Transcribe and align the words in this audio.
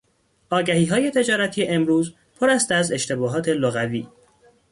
آگهیهای 0.49 1.11
تجارتی 1.11 1.67
امروزی 1.67 2.15
پر 2.35 2.49
است 2.49 2.71
از 2.71 2.91
اشتباهات 2.91 3.49
لغوی. 3.49 4.07